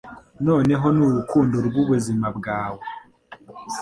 [0.47, 2.85] noneho ni urukundo rw'ubuzima bwawe.